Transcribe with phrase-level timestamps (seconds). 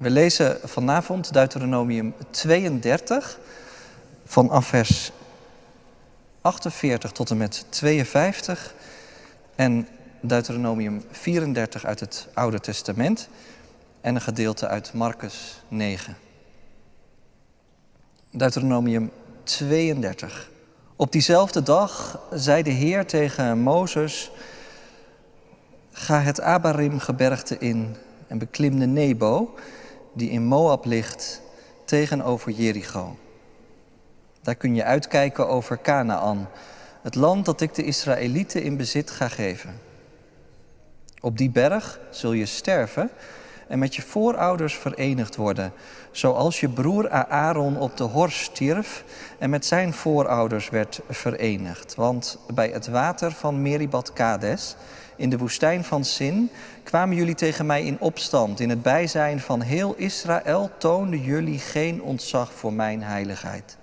[0.00, 3.38] We lezen vanavond Deuteronomium 32
[4.24, 5.12] vanaf vers
[6.40, 8.74] 48 tot en met 52
[9.54, 9.88] en
[10.20, 13.28] Deuteronomium 34 uit het Oude Testament
[14.00, 16.16] en een gedeelte uit Marcus 9.
[18.30, 19.10] Deuteronomium
[19.42, 20.50] 32.
[20.96, 24.30] Op diezelfde dag zei de Heer tegen Mozes:
[25.92, 27.96] Ga het Abarim-gebergte in
[28.26, 29.54] en beklim de Nebo,
[30.12, 31.42] die in Moab ligt,
[31.84, 33.16] tegenover Jericho.
[34.42, 36.48] Daar kun je uitkijken over Canaan,
[37.02, 39.80] het land dat ik de Israëlieten in bezit ga geven.
[41.20, 43.10] Op die berg zul je sterven
[43.70, 45.72] en met je voorouders verenigd worden,
[46.10, 49.04] zoals je broer Aaron op de hor stierf
[49.38, 51.94] en met zijn voorouders werd verenigd.
[51.94, 54.76] Want bij het water van Meribat Kades,
[55.16, 56.50] in de woestijn van Sin,
[56.82, 58.60] kwamen jullie tegen mij in opstand.
[58.60, 63.76] In het bijzijn van heel Israël toonden jullie geen ontzag voor mijn heiligheid.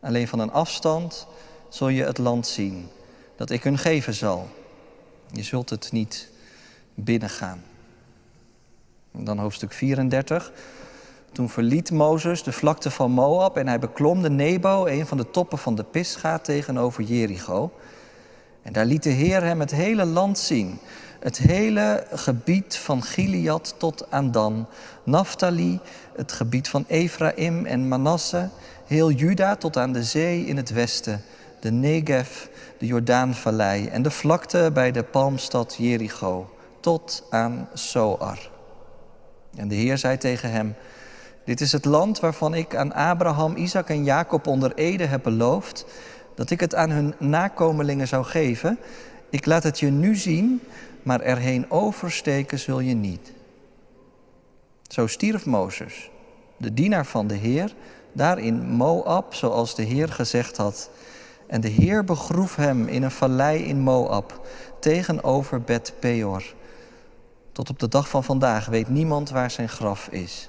[0.00, 1.26] Alleen van een afstand
[1.68, 2.88] zul je het land zien
[3.36, 4.48] dat ik hun geven zal.
[5.32, 6.28] Je zult het niet
[6.94, 7.62] binnengaan.
[9.20, 10.52] Dan hoofdstuk 34.
[11.32, 15.30] Toen verliet Mozes de vlakte van Moab en hij beklom de Nebo, een van de
[15.30, 17.70] toppen van de Pisga, tegenover Jericho.
[18.62, 20.78] En daar liet de Heer hem het hele land zien.
[21.20, 24.66] Het hele gebied van Gilead tot aan Dan,
[25.04, 25.80] Naphtali,
[26.16, 28.48] het gebied van Ephraim en Manasse,
[28.86, 31.22] heel Juda tot aan de zee in het westen,
[31.60, 32.46] de Negev,
[32.78, 38.57] de Jordaanvallei en de vlakte bij de palmstad Jericho, tot aan Soar.
[39.58, 40.74] En de Heer zei tegen hem,
[41.44, 45.86] dit is het land waarvan ik aan Abraham, Isaac en Jacob onder Ede heb beloofd,
[46.34, 48.78] dat ik het aan hun nakomelingen zou geven.
[49.30, 50.60] Ik laat het je nu zien,
[51.02, 53.32] maar erheen oversteken zul je niet.
[54.88, 56.10] Zo stierf Mozes,
[56.56, 57.74] de dienaar van de Heer,
[58.12, 60.90] daar in Moab, zoals de Heer gezegd had.
[61.46, 64.46] En de Heer begroef hem in een vallei in Moab,
[64.80, 66.44] tegenover Bet Peor.
[67.58, 70.48] Tot op de dag van vandaag weet niemand waar zijn graf is.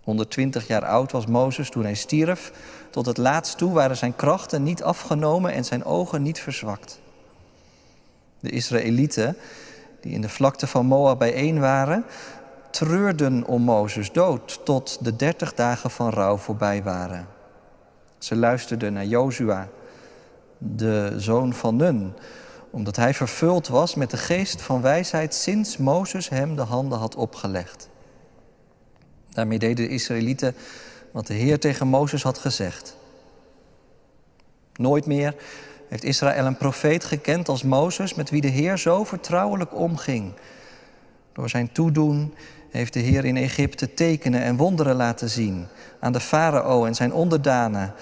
[0.00, 2.52] 120 jaar oud was Mozes toen hij stierf.
[2.90, 7.00] Tot het laatst toe waren zijn krachten niet afgenomen en zijn ogen niet verzwakt.
[8.40, 9.36] De Israëlieten,
[10.00, 12.04] die in de vlakte van Moab bijeen waren,
[12.70, 17.28] treurden om Mozes dood tot de dertig dagen van rouw voorbij waren.
[18.18, 19.68] Ze luisterden naar Jozua,
[20.58, 22.14] de zoon van Nun,
[22.72, 27.14] omdat hij vervuld was met de geest van wijsheid sinds Mozes hem de handen had
[27.14, 27.88] opgelegd.
[29.30, 30.54] Daarmee deden de Israëlieten
[31.10, 32.96] wat de Heer tegen Mozes had gezegd.
[34.72, 35.34] Nooit meer
[35.88, 40.32] heeft Israël een profeet gekend als Mozes, met wie de Heer zo vertrouwelijk omging.
[41.32, 42.34] Door zijn toedoen
[42.70, 45.66] heeft de Heer in Egypte tekenen en wonderen laten zien
[46.00, 47.94] aan de farao en zijn onderdanen,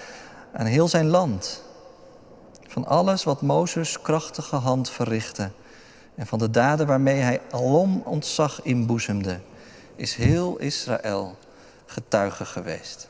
[0.52, 1.62] aan heel zijn land.
[2.70, 5.50] Van alles wat Mozes krachtige hand verrichtte
[6.14, 9.40] en van de daden waarmee hij alom ontzag inboezemde,
[9.96, 11.38] is heel Israël
[11.86, 13.08] getuige geweest.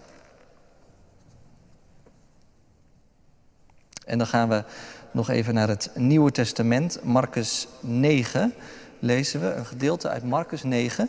[4.05, 4.65] En dan gaan we
[5.11, 8.55] nog even naar het Nieuwe Testament, Marcus 9
[8.99, 11.09] lezen we, een gedeelte uit Marcus 9,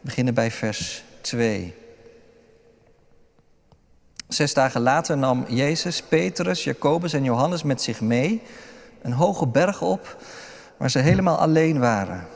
[0.00, 1.74] beginnen bij vers 2.
[4.32, 8.42] Zes dagen later nam Jezus, Petrus, Jacobus en Johannes met zich mee
[9.02, 10.22] een hoge berg op
[10.76, 12.26] waar ze helemaal alleen waren.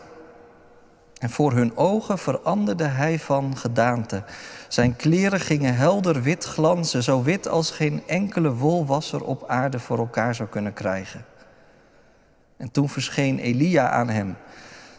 [1.19, 4.25] En voor hun ogen veranderde hij van gedaante.
[4.69, 9.99] Zijn kleren gingen helder wit glanzen, zo wit als geen enkele wolwasser op aarde voor
[9.99, 11.25] elkaar zou kunnen krijgen.
[12.57, 14.37] En toen verscheen Elia aan hem,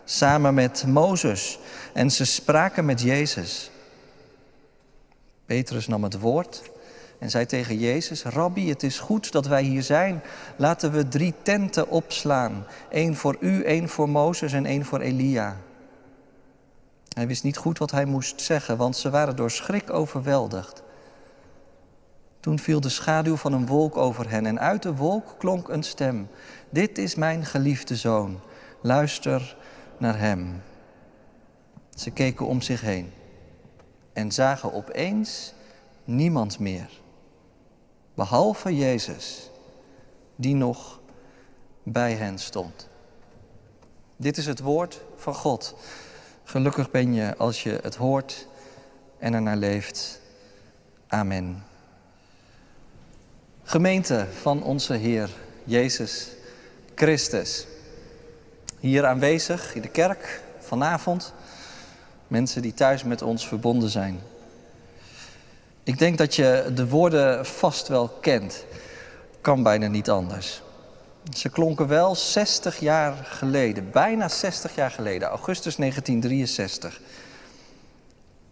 [0.03, 1.59] samen met Mozes,
[1.93, 3.71] en ze spraken met Jezus.
[5.45, 6.73] Petrus nam het woord
[7.25, 10.23] en zei tegen Jezus: Rabbi, het is goed dat wij hier zijn.
[10.55, 15.57] Laten we drie tenten opslaan: één voor u, één voor Mozes en één voor Elia.
[17.13, 20.83] Hij wist niet goed wat hij moest zeggen, want ze waren door schrik overweldigd.
[22.39, 25.83] Toen viel de schaduw van een wolk over hen en uit de wolk klonk een
[25.83, 26.27] stem.
[26.69, 28.39] Dit is mijn geliefde zoon,
[28.81, 29.57] luister
[29.97, 30.61] naar hem.
[31.95, 33.11] Ze keken om zich heen
[34.13, 35.53] en zagen opeens
[36.03, 37.03] niemand meer,
[38.15, 39.49] behalve Jezus,
[40.35, 40.99] die nog
[41.83, 42.87] bij hen stond.
[44.15, 45.75] Dit is het woord van God.
[46.43, 48.47] Gelukkig ben je als je het hoort
[49.17, 50.21] en ernaar leeft.
[51.07, 51.63] Amen.
[53.63, 55.29] Gemeente van onze Heer
[55.63, 56.27] Jezus
[56.95, 57.67] Christus.
[58.79, 61.33] Hier aanwezig in de kerk vanavond,
[62.27, 64.19] Mensen die thuis met ons verbonden zijn.
[65.85, 68.65] Ik denk dat je de woorden vast wel kent.
[69.41, 70.61] Kan bijna niet anders.
[71.33, 77.01] Ze klonken wel 60 jaar geleden, bijna 60 jaar geleden, augustus 1963.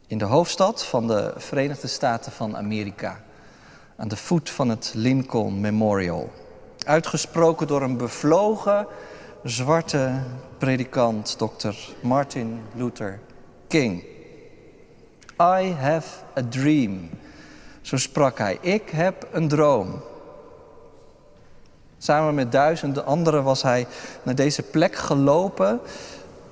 [0.07, 3.24] In de hoofdstad van de Verenigde Staten van Amerika.
[3.95, 6.31] Aan de voet van het Lincoln Memorial.
[6.85, 8.88] Uitgesproken door een bevlogen
[9.44, 10.21] zwarte
[10.57, 11.75] predikant, Dr.
[12.01, 13.19] Martin Luther
[13.68, 14.12] King.
[15.41, 16.07] I have
[16.38, 17.09] a dream.
[17.81, 18.57] Zo sprak hij.
[18.62, 20.01] Ik heb een droom.
[21.97, 23.88] Samen met duizenden anderen was hij
[24.24, 25.80] naar deze plek gelopen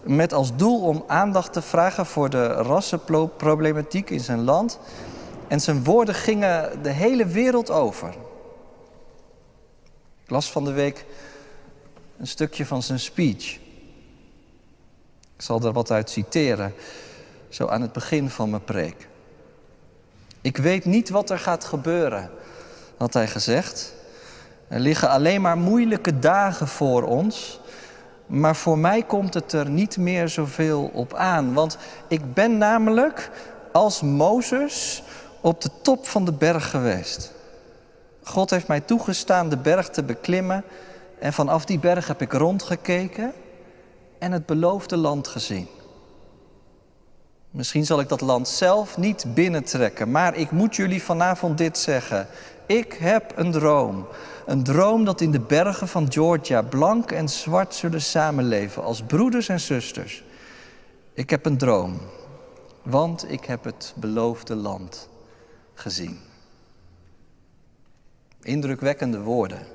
[0.03, 4.79] met als doel om aandacht te vragen voor de rassenproblematiek in zijn land.
[5.47, 8.09] En zijn woorden gingen de hele wereld over.
[10.23, 11.05] Ik las van de week
[12.19, 13.59] een stukje van zijn speech.
[15.35, 16.73] Ik zal er wat uit citeren,
[17.51, 19.07] zo aan het begin van mijn preek.
[20.41, 22.29] Ik weet niet wat er gaat gebeuren,
[22.97, 23.93] had hij gezegd.
[24.67, 27.59] Er liggen alleen maar moeilijke dagen voor ons.
[28.25, 31.53] Maar voor mij komt het er niet meer zoveel op aan.
[31.53, 31.77] Want
[32.07, 33.29] ik ben namelijk
[33.71, 35.03] als Mozes
[35.41, 37.33] op de top van de berg geweest.
[38.23, 40.63] God heeft mij toegestaan de berg te beklimmen.
[41.19, 43.33] En vanaf die berg heb ik rondgekeken
[44.19, 45.67] en het beloofde land gezien.
[47.51, 52.27] Misschien zal ik dat land zelf niet binnentrekken, maar ik moet jullie vanavond dit zeggen.
[52.65, 54.07] Ik heb een droom.
[54.45, 59.49] Een droom dat in de bergen van Georgia blank en zwart zullen samenleven als broeders
[59.49, 60.23] en zusters.
[61.13, 61.99] Ik heb een droom,
[62.83, 65.09] want ik heb het beloofde land
[65.73, 66.19] gezien.
[68.41, 69.65] Indrukwekkende woorden.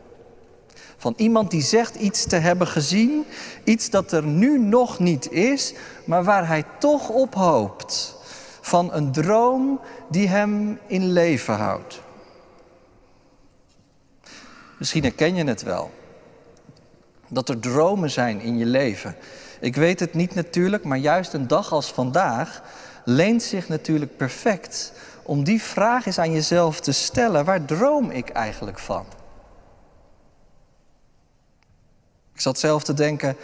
[1.06, 3.24] Van iemand die zegt iets te hebben gezien,
[3.64, 5.74] iets dat er nu nog niet is,
[6.04, 8.16] maar waar hij toch op hoopt.
[8.60, 9.80] Van een droom
[10.10, 12.00] die hem in leven houdt.
[14.78, 15.90] Misschien herken je het wel.
[17.28, 19.16] Dat er dromen zijn in je leven.
[19.60, 22.62] Ik weet het niet natuurlijk, maar juist een dag als vandaag
[23.04, 24.92] leent zich natuurlijk perfect
[25.22, 27.44] om die vraag eens aan jezelf te stellen.
[27.44, 29.06] Waar droom ik eigenlijk van?
[32.36, 33.36] Ik zat zelf te denken,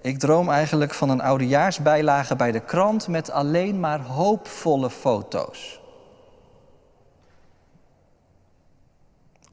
[0.00, 5.80] ik droom eigenlijk van een oudejaarsbijlage bij de krant met alleen maar hoopvolle foto's.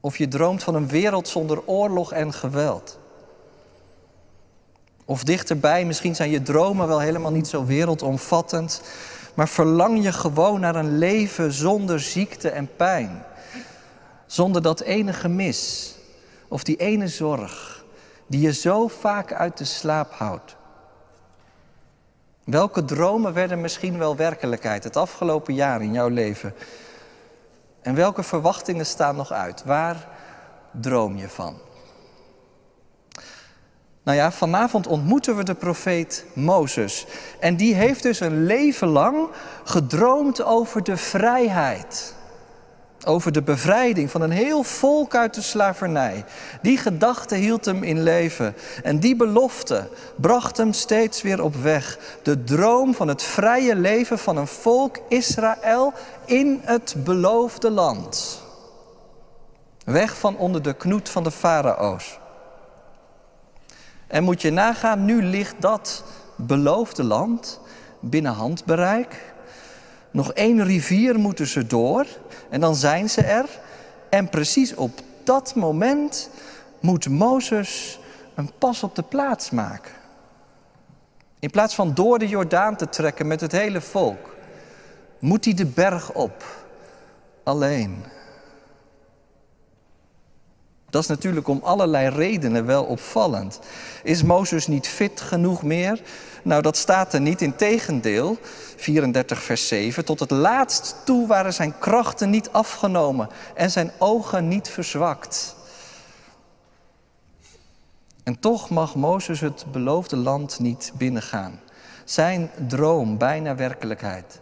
[0.00, 2.98] Of je droomt van een wereld zonder oorlog en geweld.
[5.04, 8.82] Of dichterbij, misschien zijn je dromen wel helemaal niet zo wereldomvattend,
[9.34, 13.24] maar verlang je gewoon naar een leven zonder ziekte en pijn.
[14.26, 15.94] Zonder dat ene gemis
[16.48, 17.73] of die ene zorg
[18.34, 20.56] die je zo vaak uit de slaap houdt.
[22.44, 26.54] Welke dromen werden misschien wel werkelijkheid het afgelopen jaar in jouw leven?
[27.82, 29.64] En welke verwachtingen staan nog uit?
[29.64, 30.08] Waar
[30.70, 31.58] droom je van?
[34.02, 37.06] Nou ja, vanavond ontmoeten we de profeet Mozes.
[37.40, 39.28] En die heeft dus een leven lang
[39.64, 42.13] gedroomd over de vrijheid.
[43.04, 46.24] Over de bevrijding van een heel volk uit de slavernij.
[46.62, 48.54] Die gedachte hield hem in leven.
[48.82, 51.98] En die belofte bracht hem steeds weer op weg.
[52.22, 55.92] De droom van het vrije leven van een volk Israël
[56.24, 58.42] in het beloofde land.
[59.84, 62.18] Weg van onder de knoet van de farao's.
[64.06, 66.04] En moet je nagaan, nu ligt dat
[66.36, 67.60] beloofde land
[68.00, 69.34] binnen handbereik.
[70.10, 72.06] Nog één rivier moeten ze door
[72.54, 73.48] en dan zijn ze er.
[74.08, 76.30] En precies op dat moment
[76.80, 78.00] moet Mozes
[78.34, 79.92] een pas op de plaats maken.
[81.38, 84.36] In plaats van door de Jordaan te trekken met het hele volk,
[85.18, 86.44] moet hij de berg op,
[87.42, 88.04] alleen.
[90.90, 93.60] Dat is natuurlijk om allerlei redenen wel opvallend.
[94.02, 96.00] Is Mozes niet fit genoeg meer?
[96.42, 97.42] Nou, dat staat er niet.
[97.42, 98.38] Integendeel,
[98.84, 100.04] 34 vers 7.
[100.04, 105.56] Tot het laatst toe waren zijn krachten niet afgenomen en zijn ogen niet verzwakt.
[108.24, 111.60] En toch mag Mozes het beloofde land niet binnengaan.
[112.04, 114.40] Zijn droom bijna werkelijkheid.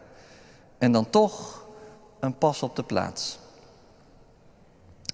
[0.79, 1.67] En dan toch
[2.21, 3.39] een pas op de plaats.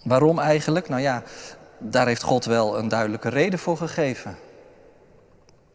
[0.02, 0.88] Waarom eigenlijk?
[0.88, 1.22] Nou ja,
[1.78, 4.36] daar heeft God wel een duidelijke reden voor gegeven.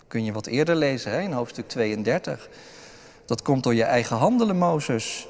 [0.07, 2.49] Kun je wat eerder lezen hè, in hoofdstuk 32.
[3.33, 5.27] Dat komt door je eigen handelen, Mozes.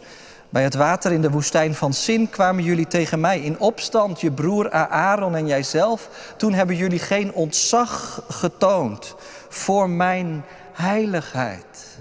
[0.49, 4.31] Bij het water in de woestijn van Sin kwamen jullie tegen mij in opstand, je
[4.31, 6.09] broer Aaron en jijzelf.
[6.37, 9.15] Toen hebben jullie geen ontzag getoond
[9.49, 11.97] voor mijn heiligheid.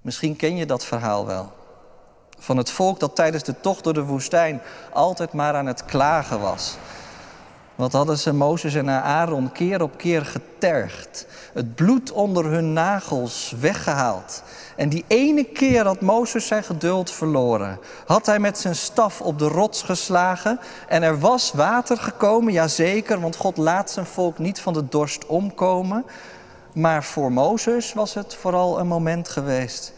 [0.00, 1.52] Misschien ken je dat verhaal wel.
[2.38, 4.60] Van het volk dat tijdens de tocht door de woestijn
[4.92, 6.76] altijd maar aan het klagen was.
[7.76, 11.26] Wat hadden ze Mozes en Aaron keer op keer getergd.
[11.52, 14.42] Het bloed onder hun nagels weggehaald.
[14.76, 17.78] En die ene keer had Mozes zijn geduld verloren.
[18.06, 23.20] Had hij met zijn staf op de rots geslagen en er was water gekomen, jazeker,
[23.20, 26.04] want God laat zijn volk niet van de dorst omkomen.
[26.74, 29.92] Maar voor Mozes was het vooral een moment geweest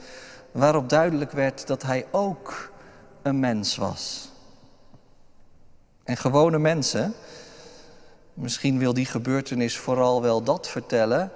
[0.53, 2.71] waarop duidelijk werd dat hij ook
[3.23, 4.31] een mens was.
[6.05, 7.15] En gewone mensen,
[8.38, 11.30] misschien wil die gebeurtenis vooral wel dat vertellen,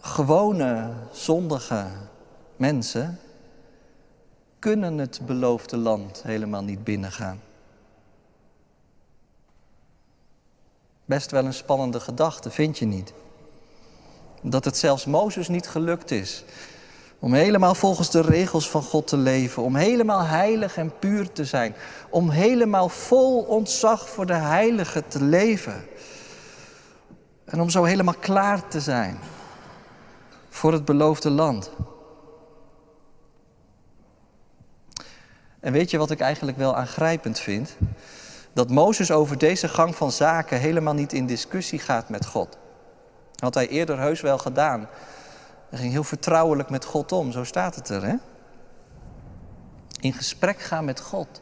[0.00, 1.86] gewone zondige
[2.56, 3.20] mensen
[4.58, 7.40] kunnen het beloofde land helemaal niet binnengaan.
[11.04, 13.12] Best wel een spannende gedachte, vind je niet?
[14.42, 16.44] Dat het zelfs Mozes niet gelukt is
[17.18, 21.44] om helemaal volgens de regels van God te leven, om helemaal heilig en puur te
[21.44, 21.74] zijn,
[22.10, 25.84] om helemaal vol ontzag voor de heilige te leven.
[27.44, 29.18] En om zo helemaal klaar te zijn
[30.48, 31.70] voor het beloofde land.
[35.60, 37.76] En weet je wat ik eigenlijk wel aangrijpend vind?
[38.52, 42.58] Dat Mozes over deze gang van zaken helemaal niet in discussie gaat met God.
[43.36, 44.88] Had hij eerder heus wel gedaan.
[45.68, 48.14] Hij ging heel vertrouwelijk met God om, zo staat het er, hè?
[50.00, 51.40] In gesprek gaan met God.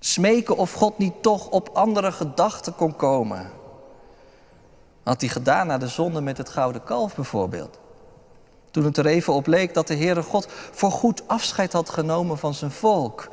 [0.00, 3.50] Smeken of God niet toch op andere gedachten kon komen.
[5.02, 7.78] Had hij gedaan na de zonde met het gouden kalf bijvoorbeeld.
[8.70, 12.38] Toen het er even op leek dat de Heere God voor goed afscheid had genomen
[12.38, 13.28] van zijn volk.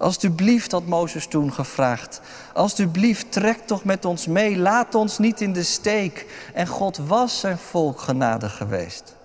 [0.00, 2.20] Alsjeblieft had Mozes toen gevraagd.
[2.54, 4.58] Alsjeblieft, trek toch met ons mee.
[4.58, 6.26] Laat ons niet in de steek.
[6.54, 9.16] En God was zijn volk genadig geweest.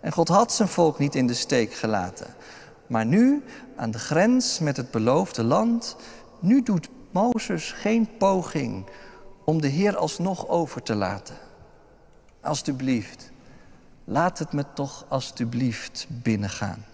[0.00, 2.26] En God had zijn volk niet in de steek gelaten.
[2.86, 3.42] Maar nu,
[3.76, 5.96] aan de grens met het beloofde land,
[6.40, 8.86] nu doet Mozes geen poging
[9.44, 11.36] om de Heer alsnog over te laten.
[12.40, 13.30] Alsjeblieft,
[14.04, 16.84] laat het me toch alsjeblieft binnengaan.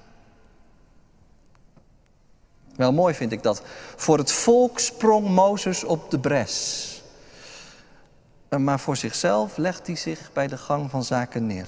[2.76, 3.62] Wel mooi vind ik dat.
[3.96, 6.92] Voor het volk sprong Mozes op de bres.
[8.58, 11.66] Maar voor zichzelf legt hij zich bij de gang van zaken neer.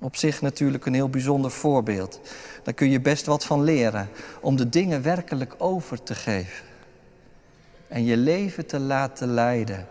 [0.00, 2.20] Op zich natuurlijk een heel bijzonder voorbeeld.
[2.62, 4.08] Daar kun je best wat van leren.
[4.40, 6.64] Om de dingen werkelijk over te geven.
[7.88, 9.86] En je leven te laten leiden.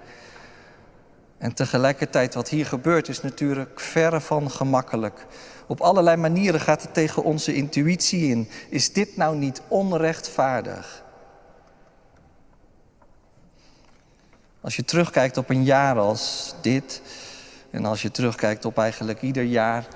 [1.43, 5.25] En tegelijkertijd wat hier gebeurt is natuurlijk verre van gemakkelijk.
[5.67, 8.49] Op allerlei manieren gaat het tegen onze intuïtie in.
[8.69, 11.03] Is dit nou niet onrechtvaardig?
[14.61, 17.01] Als je terugkijkt op een jaar als dit,
[17.69, 19.87] en als je terugkijkt op eigenlijk ieder jaar,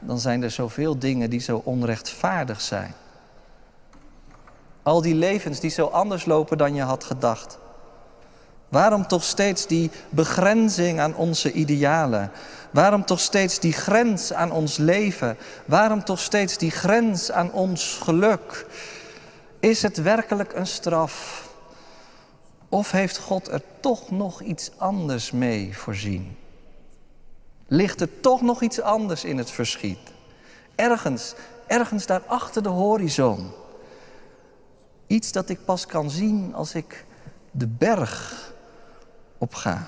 [0.00, 2.94] dan zijn er zoveel dingen die zo onrechtvaardig zijn.
[4.82, 7.58] Al die levens die zo anders lopen dan je had gedacht.
[8.68, 12.30] Waarom toch steeds die begrenzing aan onze idealen?
[12.70, 15.36] Waarom toch steeds die grens aan ons leven?
[15.64, 18.66] Waarom toch steeds die grens aan ons geluk?
[19.60, 21.48] Is het werkelijk een straf?
[22.68, 26.36] Of heeft God er toch nog iets anders mee voorzien?
[27.66, 30.12] Ligt er toch nog iets anders in het verschiet?
[30.74, 31.34] Ergens,
[31.66, 33.50] ergens daar achter de horizon.
[35.06, 37.04] Iets dat ik pas kan zien als ik
[37.50, 38.52] de berg
[39.44, 39.86] opga.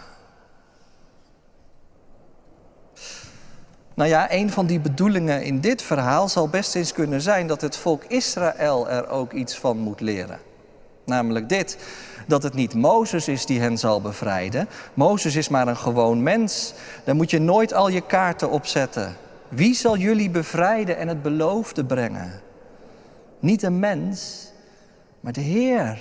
[3.95, 7.61] Nou ja, een van die bedoelingen in dit verhaal zal best eens kunnen zijn dat
[7.61, 10.39] het volk Israël er ook iets van moet leren.
[11.05, 11.79] Namelijk dit,
[12.27, 14.69] dat het niet Mozes is die hen zal bevrijden.
[14.95, 16.75] Mozes is maar een gewoon mens.
[17.05, 19.17] Daar moet je nooit al je kaarten op zetten.
[19.49, 22.41] Wie zal jullie bevrijden en het beloofde brengen?
[23.39, 24.47] Niet een mens,
[25.21, 25.99] maar de Heer.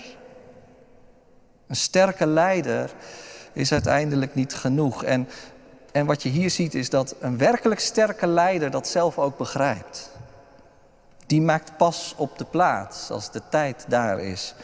[1.67, 2.93] Een sterke leider
[3.55, 5.03] is uiteindelijk niet genoeg.
[5.03, 5.27] En
[5.95, 10.11] en wat je hier ziet is dat een werkelijk sterke leider dat zelf ook begrijpt.
[11.25, 14.55] Die maakt pas op de plaats als de tijd daar is.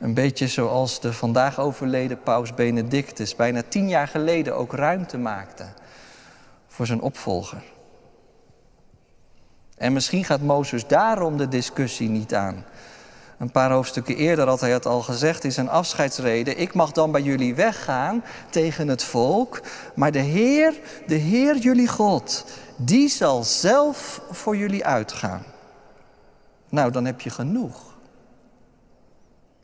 [0.00, 5.66] Een beetje zoals de vandaag overleden paus Benedictus bijna tien jaar geleden ook ruimte maakte
[6.68, 7.62] voor zijn opvolger.
[9.76, 12.64] En misschien gaat Mozes daarom de discussie niet aan.
[13.40, 16.54] Een paar hoofdstukken eerder had hij het al gezegd in zijn afscheidsrede.
[16.54, 19.60] Ik mag dan bij jullie weggaan tegen het volk.
[19.94, 20.74] Maar de Heer,
[21.06, 22.44] de Heer jullie God,
[22.76, 25.42] die zal zelf voor jullie uitgaan.
[26.68, 27.96] Nou, dan heb je genoeg.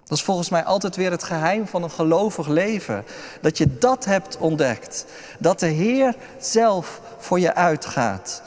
[0.04, 3.04] Dat is volgens mij altijd weer het geheim van een gelovig leven.
[3.40, 5.06] Dat je dat hebt ontdekt.
[5.38, 8.42] Dat de Heer zelf voor je uitgaat.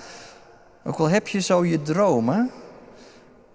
[0.84, 2.52] Ook al heb je zo je dromen.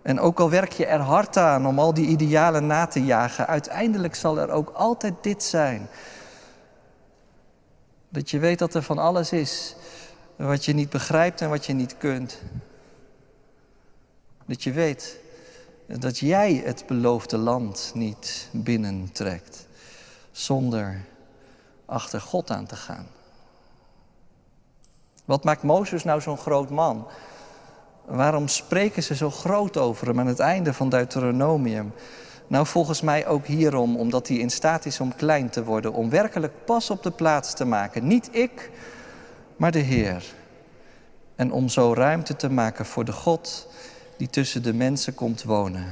[0.04, 3.46] En ook al werk je er hard aan om al die idealen na te jagen,
[3.46, 5.88] uiteindelijk zal er ook altijd dit zijn.
[8.08, 9.76] Dat je weet dat er van alles is
[10.36, 12.42] wat je niet begrijpt en wat je niet kunt.
[14.46, 15.18] Dat je weet
[15.86, 19.66] dat jij het beloofde land niet binnentrekt
[20.30, 21.04] zonder
[21.84, 23.06] achter God aan te gaan.
[25.24, 27.06] Wat maakt Mozes nou zo'n groot man?
[28.04, 31.92] Waarom spreken ze zo groot over hem aan het einde van Deuteronomium?
[32.46, 36.10] Nou, volgens mij ook hierom, omdat hij in staat is om klein te worden, om
[36.10, 38.06] werkelijk pas op de plaats te maken.
[38.06, 38.70] Niet ik,
[39.56, 40.24] maar de Heer.
[41.36, 43.68] En om zo ruimte te maken voor de God
[44.16, 45.86] die tussen de mensen komt wonen.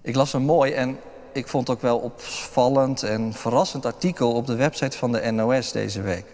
[0.00, 0.98] Ik las een mooi en
[1.32, 6.00] ik vond ook wel opvallend en verrassend artikel op de website van de NOS deze
[6.00, 6.24] week.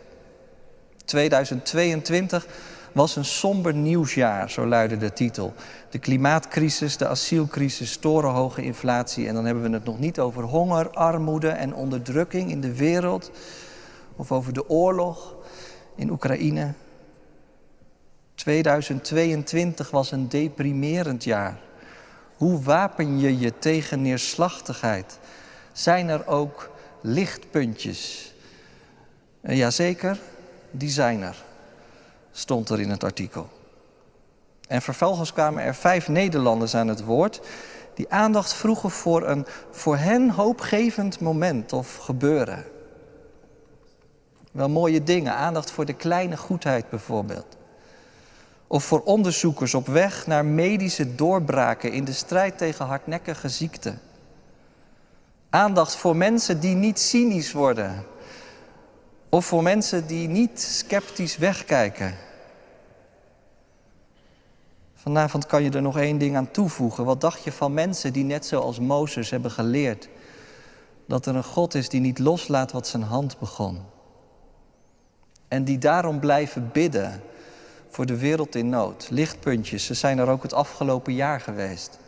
[1.08, 2.46] 2022
[2.92, 5.54] was een somber nieuwsjaar, zo luidde de titel.
[5.90, 9.28] De klimaatcrisis, de asielcrisis, torenhoge inflatie.
[9.28, 13.30] En dan hebben we het nog niet over honger, armoede en onderdrukking in de wereld.
[14.16, 15.36] Of over de oorlog
[15.94, 16.72] in Oekraïne.
[18.34, 21.60] 2022 was een deprimerend jaar.
[22.36, 25.18] Hoe wapen je je tegen neerslachtigheid?
[25.72, 28.32] Zijn er ook lichtpuntjes?
[29.40, 30.18] Jazeker,
[30.70, 31.44] die zijn er,
[32.30, 33.48] stond er in het artikel.
[34.68, 37.40] En vervolgens kwamen er vijf Nederlanders aan het woord
[37.94, 42.64] die aandacht vroegen voor een voor hen hoopgevend moment of gebeuren.
[44.52, 47.56] Wel mooie dingen, aandacht voor de kleine goedheid bijvoorbeeld.
[48.66, 54.00] Of voor onderzoekers op weg naar medische doorbraken in de strijd tegen hardnekkige ziekten.
[55.50, 58.04] Aandacht voor mensen die niet cynisch worden.
[59.28, 62.14] Of voor mensen die niet sceptisch wegkijken.
[64.94, 67.04] Vanavond kan je er nog één ding aan toevoegen.
[67.04, 70.08] Wat dacht je van mensen die net zoals Mozes hebben geleerd
[71.06, 73.80] dat er een God is die niet loslaat wat zijn hand begon?
[75.48, 77.22] En die daarom blijven bidden
[77.88, 79.06] voor de wereld in nood.
[79.10, 81.98] Lichtpuntjes, ze zijn er ook het afgelopen jaar geweest.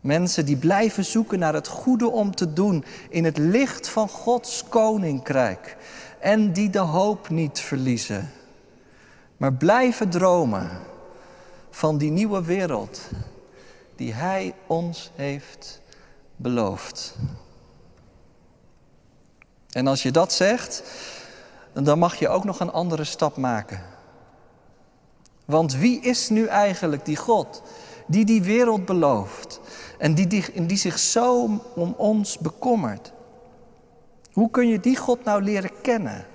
[0.00, 4.64] Mensen die blijven zoeken naar het goede om te doen in het licht van Gods
[4.68, 5.76] koninkrijk.
[6.20, 8.30] En die de hoop niet verliezen,
[9.36, 10.70] maar blijven dromen
[11.70, 13.00] van die nieuwe wereld
[13.96, 15.80] die Hij ons heeft
[16.36, 17.16] beloofd.
[19.70, 20.82] En als je dat zegt,
[21.72, 23.82] dan mag je ook nog een andere stap maken.
[25.44, 27.62] Want wie is nu eigenlijk die God
[28.06, 29.60] die die wereld belooft
[29.98, 33.12] en die, die, die zich zo om ons bekommert?
[34.32, 36.26] Hoe kun je die God nou leren kennen?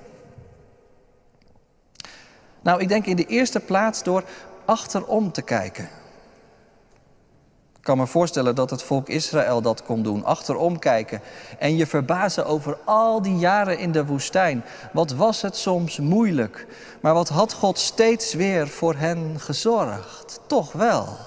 [2.62, 4.23] Nou, ik denk in de eerste plaats door
[4.65, 5.89] achterom te kijken.
[7.78, 10.26] Ik kan me voorstellen dat het volk Israël dat kon doen.
[10.26, 11.21] Achterom kijken
[11.60, 14.63] en je verbazen over al die jaren in de woestijn.
[14.93, 16.67] Wat was het soms moeilijk,
[17.02, 20.39] maar wat had God steeds weer voor hen gezorgd?
[20.47, 21.17] Toch wel.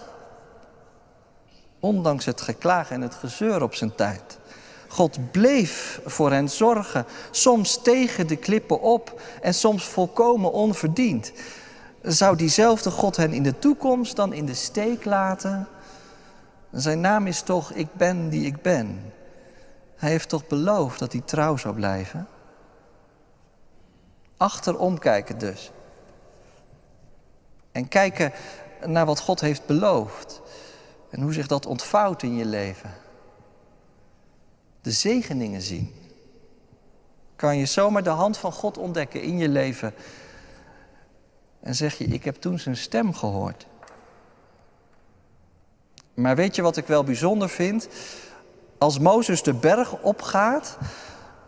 [1.87, 4.39] Ondanks het geklaag en het gezeur op zijn tijd.
[4.89, 11.33] God bleef voor hen zorgen, soms tegen de klippen op en soms volkomen onverdiend.
[12.03, 15.69] Zou diezelfde God hen in de toekomst dan in de steek laten?
[16.71, 19.13] Zijn naam is toch Ik ben die ik ben.
[19.97, 22.29] Hij heeft toch beloofd dat hij trouw zou blijven?
[24.37, 25.71] Achterom kijken dus.
[27.73, 28.33] En kijken
[28.87, 30.41] naar wat God heeft beloofd.
[31.11, 32.95] En hoe zich dat ontvouwt in je leven.
[34.81, 35.95] De zegeningen zien.
[37.37, 39.95] Kan je zomaar de hand van God ontdekken in je leven.
[41.61, 43.67] En zeg je, ik heb toen zijn stem gehoord.
[46.15, 47.89] Maar weet je wat ik wel bijzonder vind?
[48.79, 50.79] Als Mozes de berg opgaat,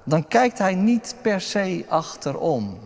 [0.04, 2.78] dan kijkt hij niet per se achterom.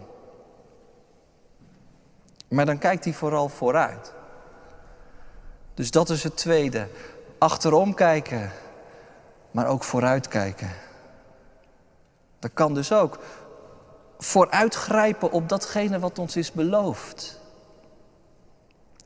[2.48, 4.12] Maar dan kijkt hij vooral vooruit.
[5.74, 6.88] Dus dat is het tweede.
[7.38, 8.52] Achterom kijken,
[9.50, 10.70] maar ook vooruit kijken.
[12.38, 13.18] Dat kan dus ook.
[14.18, 17.40] Vooruitgrijpen op datgene wat ons is beloofd.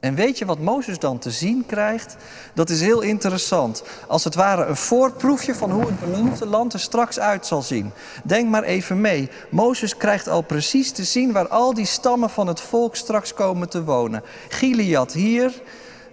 [0.00, 2.16] En weet je wat Mozes dan te zien krijgt?
[2.54, 3.82] Dat is heel interessant.
[4.08, 7.92] Als het ware een voorproefje van hoe het beloofde land er straks uit zal zien.
[8.24, 9.30] Denk maar even mee.
[9.50, 13.68] Mozes krijgt al precies te zien waar al die stammen van het volk straks komen
[13.68, 14.22] te wonen.
[14.48, 15.62] Gilead hier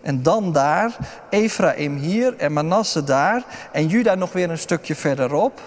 [0.03, 0.97] en dan daar.
[1.29, 3.69] Ephraim hier en Manasse daar.
[3.71, 5.61] En Juda nog weer een stukje verderop.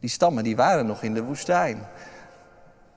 [0.00, 1.86] Die stammen die waren nog in de woestijn.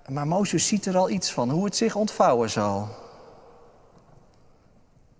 [0.07, 2.87] Maar Mozes ziet er al iets van, hoe het zich ontvouwen zal.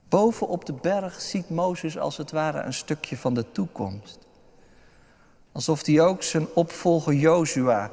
[0.09, 4.19] Boven op de berg ziet Mozes als het ware een stukje van de toekomst.
[5.51, 7.89] Alsof hij ook zijn opvolger Jozua,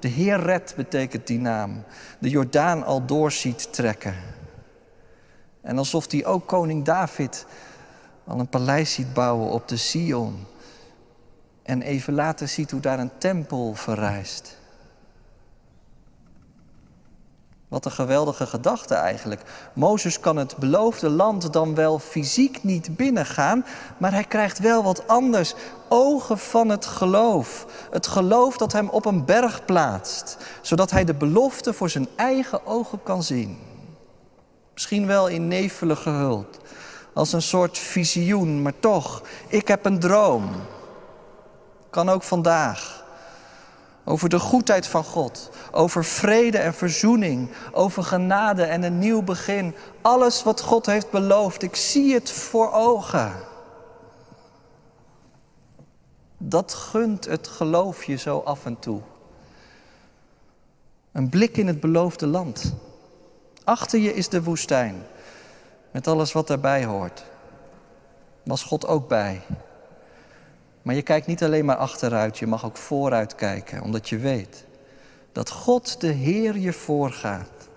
[0.00, 1.84] de Heer red betekent die naam,
[2.18, 4.14] de Jordaan al door ziet trekken.
[5.68, 7.46] En alsof hij ook koning David
[8.24, 10.46] al een paleis ziet bouwen op de Sion.
[11.62, 14.56] En even later ziet hoe daar een tempel verrijst.
[17.68, 19.42] Wat een geweldige gedachte eigenlijk.
[19.72, 23.64] Mozes kan het beloofde land dan wel fysiek niet binnengaan,
[23.98, 25.54] maar hij krijgt wel wat anders.
[25.88, 27.66] Ogen van het geloof.
[27.90, 32.66] Het geloof dat hem op een berg plaatst, zodat hij de belofte voor zijn eigen
[32.66, 33.58] ogen kan zien.
[34.78, 36.58] Misschien wel in nevelen gehuld,
[37.12, 40.50] als een soort visioen, maar toch, ik heb een droom.
[41.90, 43.04] Kan ook vandaag.
[44.04, 49.74] Over de goedheid van God, over vrede en verzoening, over genade en een nieuw begin.
[50.02, 53.32] Alles wat God heeft beloofd, ik zie het voor ogen.
[56.36, 59.00] Dat gunt het geloof je zo af en toe.
[61.12, 62.74] Een blik in het beloofde land.
[63.68, 65.02] Achter je is de woestijn,
[65.90, 67.24] met alles wat daarbij hoort.
[68.42, 69.40] Was God ook bij.
[70.82, 74.64] Maar je kijkt niet alleen maar achteruit, je mag ook vooruit kijken, omdat je weet
[75.32, 77.68] dat God de Heer je voorgaat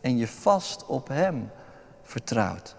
[0.00, 1.50] en je vast op Hem
[2.02, 2.76] vertrouwt.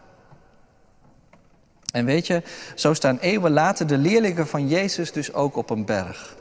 [1.91, 2.43] En weet je,
[2.75, 6.35] zo staan eeuwen later de leerlingen van Jezus dus ook op een berg.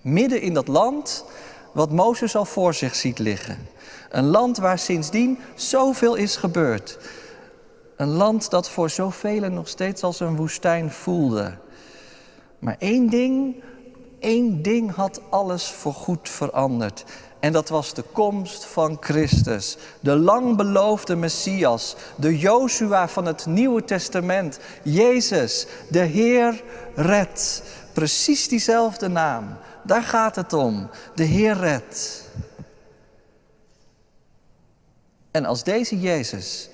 [0.00, 1.24] Midden in dat land
[1.78, 3.68] wat Mozes al voor zich ziet liggen.
[4.10, 6.98] Een land waar sindsdien zoveel is gebeurd.
[7.96, 11.54] Een land dat voor zoveel nog steeds als een woestijn voelde.
[12.58, 13.62] Maar één ding,
[14.20, 17.04] één ding had alles voorgoed veranderd.
[17.40, 23.46] En dat was de komst van Christus, de lang beloofde Messias, de Joshua van het
[23.46, 26.62] Nieuwe Testament, Jezus, de Heer
[26.94, 27.62] red.
[27.92, 32.28] Precies diezelfde naam, daar gaat het om, de Heer red.
[35.30, 36.70] En als deze Jezus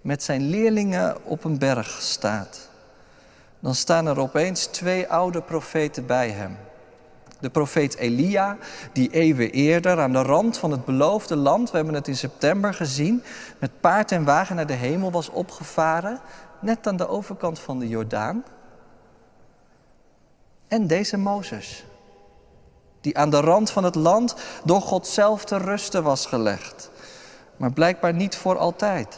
[0.00, 2.68] met zijn leerlingen op een berg staat,
[3.60, 6.56] dan staan er opeens twee oude profeten bij hem.
[7.40, 8.56] De profeet Elia,
[8.92, 12.74] die eeuwen eerder aan de rand van het beloofde land, we hebben het in september
[12.74, 13.22] gezien,
[13.58, 16.20] met paard en wagen naar de hemel was opgevaren,
[16.60, 18.44] net aan de overkant van de Jordaan.
[20.68, 21.84] En deze Mozes,
[23.06, 26.90] die aan de rand van het land door God zelf te rusten was gelegd,
[27.56, 29.16] maar blijkbaar niet voor altijd.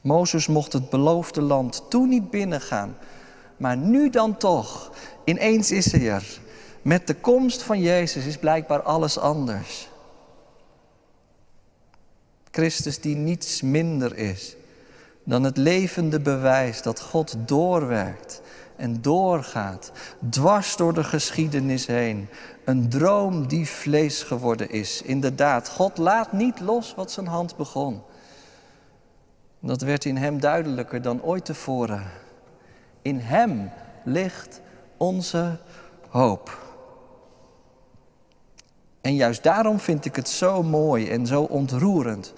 [0.00, 2.96] Mozes mocht het beloofde land toen niet binnengaan,
[3.56, 4.92] maar nu dan toch.
[5.24, 6.40] Ineens is hij er.
[6.82, 9.88] Met de komst van Jezus is blijkbaar alles anders.
[12.50, 14.56] Christus die niets minder is
[15.24, 18.42] dan het levende bewijs dat God doorwerkt
[18.80, 19.92] en doorgaat,
[20.30, 22.28] dwars door de geschiedenis heen.
[22.64, 25.02] Een droom die vlees geworden is.
[25.02, 28.02] Inderdaad, God laat niet los wat zijn hand begon.
[29.60, 32.02] Dat werd in Hem duidelijker dan ooit tevoren.
[33.02, 33.70] In Hem
[34.04, 34.60] ligt
[34.96, 35.58] onze
[36.08, 36.58] hoop.
[39.00, 42.32] En juist daarom vind ik het zo mooi en zo ontroerend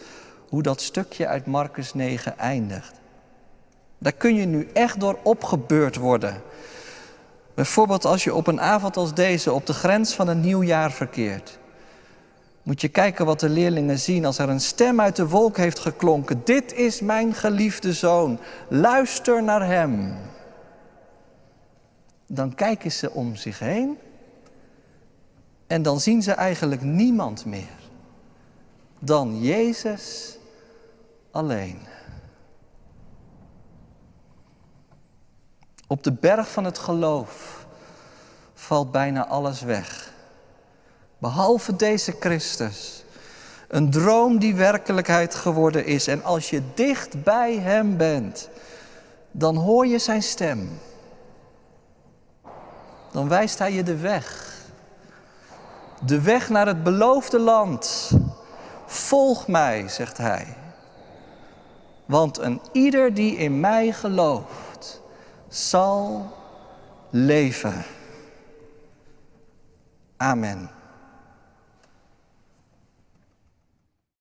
[0.48, 3.00] hoe dat stukje uit Marcus 9 eindigt.
[4.02, 6.42] Daar kun je nu echt door opgebeurd worden.
[7.54, 10.92] Bijvoorbeeld als je op een avond als deze op de grens van een nieuw jaar
[10.92, 11.58] verkeert.
[12.62, 15.78] Moet je kijken wat de leerlingen zien als er een stem uit de wolk heeft
[15.78, 16.40] geklonken.
[16.44, 18.38] Dit is mijn geliefde zoon.
[18.68, 20.14] Luister naar hem.
[22.26, 23.98] Dan kijken ze om zich heen
[25.66, 27.80] en dan zien ze eigenlijk niemand meer
[28.98, 30.38] dan Jezus
[31.30, 31.78] alleen.
[35.92, 37.64] Op de berg van het geloof
[38.54, 40.12] valt bijna alles weg.
[41.18, 43.04] Behalve deze Christus.
[43.68, 46.06] Een droom die werkelijkheid geworden is.
[46.06, 48.48] En als je dicht bij Hem bent,
[49.30, 50.80] dan hoor je Zijn stem.
[53.10, 54.56] Dan wijst Hij je de weg.
[56.04, 58.10] De weg naar het beloofde land.
[58.86, 60.56] Volg mij, zegt Hij.
[62.06, 64.71] Want een ieder die in mij gelooft,
[65.52, 66.32] zal
[67.10, 67.84] leven.
[70.16, 70.70] Amen.